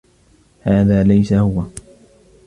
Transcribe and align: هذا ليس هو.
هذا 0.61 1.03
ليس 1.03 1.33
هو. 1.33 1.63